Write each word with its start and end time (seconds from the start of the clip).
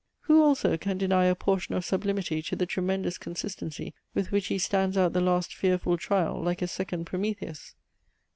Who 0.21 0.41
also 0.41 0.77
can 0.77 0.97
deny 0.97 1.25
a 1.25 1.35
portion 1.35 1.75
of 1.75 1.85
sublimity 1.85 2.41
to 2.41 2.55
the 2.55 2.65
tremendous 2.65 3.19
consistency 3.19 3.93
with 4.15 4.31
which 4.31 4.47
he 4.47 4.57
stands 4.57 4.97
out 4.97 5.13
the 5.13 5.21
last 5.21 5.53
fearful 5.53 5.95
trial, 5.95 6.41
like 6.41 6.63
a 6.63 6.67
second 6.67 7.05
Prometheus? 7.05 7.75